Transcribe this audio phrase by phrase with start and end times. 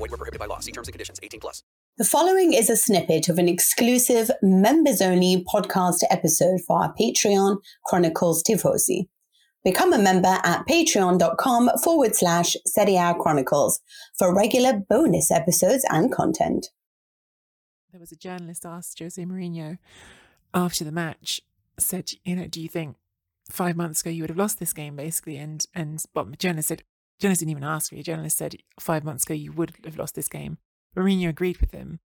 [0.00, 0.58] Void were prohibited by law.
[0.60, 1.20] See terms and conditions.
[1.22, 1.62] 18 plus.
[1.98, 8.42] The following is a snippet of an exclusive members-only podcast episode for our Patreon Chronicles
[8.42, 9.08] Tifosi.
[9.62, 13.80] Become a member at patreon.com forward slash Serie Chronicles
[14.16, 16.68] for regular bonus episodes and content.
[17.92, 19.76] There was a journalist asked Jose Mourinho
[20.54, 21.42] after the match,
[21.78, 22.96] said, you know, do you think
[23.50, 25.36] five months ago you would have lost this game, basically?
[25.36, 26.84] And and but the journalist said,
[27.20, 28.02] journalist didn't even ask me.
[28.02, 30.58] Journalist said five months ago you would have lost this game.
[30.96, 32.00] Mourinho agreed with him,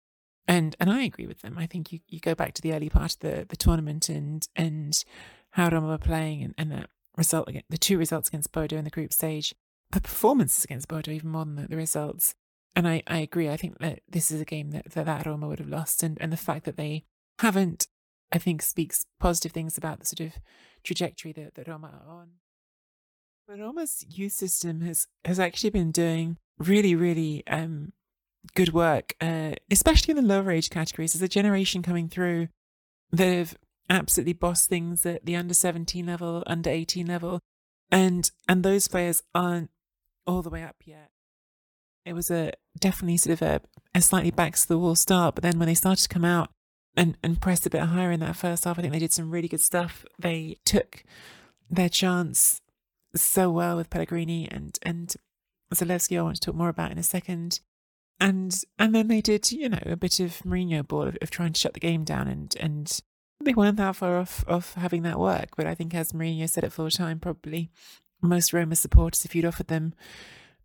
[0.47, 1.57] and and I agree with them.
[1.57, 4.47] I think you, you go back to the early part of the, the tournament and
[4.55, 5.03] and
[5.51, 8.83] how Roma were playing and, and that result again, the two results against Bodo in
[8.83, 9.55] the group stage,
[9.91, 12.35] the performances against Bodo even more than the, the results.
[12.75, 13.49] And I, I agree.
[13.49, 16.17] I think that this is a game that, that that Roma would have lost, and
[16.19, 17.05] and the fact that they
[17.39, 17.87] haven't,
[18.33, 20.33] I think, speaks positive things about the sort of
[20.83, 22.27] trajectory that, that Roma are on.
[23.47, 27.93] But Roma's youth system has has actually been doing really, really um
[28.55, 31.13] good work, uh, especially in the lower age categories.
[31.13, 32.47] There's a generation coming through
[33.11, 33.55] that have
[33.87, 37.39] absolutely bossed things at the under 17 level, under 18 level,
[37.91, 39.69] and and those players aren't
[40.25, 41.11] all the way up yet.
[42.03, 43.61] It was a definitely sort of a,
[43.93, 46.49] a slightly back to the wall start, but then when they started to come out
[46.97, 49.29] and and press a bit higher in that first half, I think they did some
[49.29, 50.03] really good stuff.
[50.17, 51.03] They took
[51.69, 52.61] their chance
[53.15, 55.15] so well with Pellegrini and and
[55.73, 56.17] Zalewski.
[56.17, 57.59] I want to talk more about in a second
[58.19, 61.53] and and then they did you know a bit of Mourinho ball of, of, trying
[61.53, 62.99] to shut the game down and and
[63.43, 66.63] they weren't that far off of having that work but I think as Mourinho said
[66.63, 67.69] it full time probably
[68.21, 69.93] most Roma supporters if you'd offered them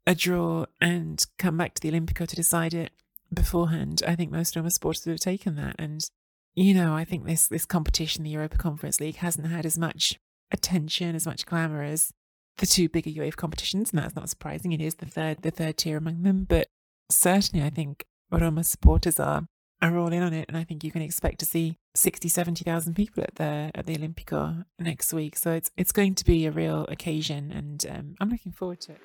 [0.07, 2.93] a draw and come back to the Olimpico to decide it
[3.33, 6.09] beforehand I think most Roma supporters would have taken that and
[6.55, 10.21] you know I think this this competition the Europa Conference League hasn't had as much
[10.53, 12.13] attention as much glamour as
[12.61, 15.77] the two bigger UEFA competitions and that's not surprising it is the third the third
[15.77, 16.69] tier among them but
[17.11, 19.47] certainly I think Roma supporters are
[19.83, 22.95] are all in on it, and I think you can expect to see 60, 70,000
[22.95, 25.37] people at the at the Olimpico next week.
[25.37, 28.93] So it's it's going to be a real occasion, and um, I'm looking forward to
[28.93, 29.01] it.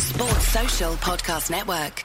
[0.00, 2.04] Sports Social Podcast Network.